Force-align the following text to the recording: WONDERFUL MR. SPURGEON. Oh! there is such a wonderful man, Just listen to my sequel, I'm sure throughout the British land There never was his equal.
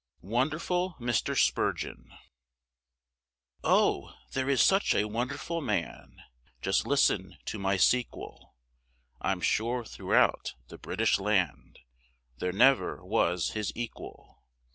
WONDERFUL 0.23 0.95
MR. 0.99 1.37
SPURGEON. 1.37 2.11
Oh! 3.63 4.15
there 4.31 4.49
is 4.49 4.59
such 4.59 4.95
a 4.95 5.05
wonderful 5.07 5.61
man, 5.61 6.23
Just 6.59 6.87
listen 6.87 7.37
to 7.45 7.59
my 7.59 7.77
sequel, 7.77 8.55
I'm 9.21 9.41
sure 9.41 9.85
throughout 9.85 10.55
the 10.69 10.79
British 10.79 11.19
land 11.19 11.77
There 12.39 12.51
never 12.51 13.05
was 13.05 13.51
his 13.51 13.71
equal. 13.75 14.41